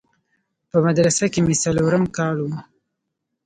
[0.69, 2.47] په مدرسه کښې مې څلورم کال و.